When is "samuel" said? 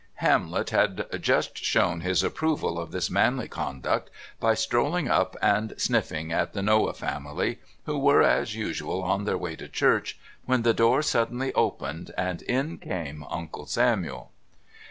13.67-14.31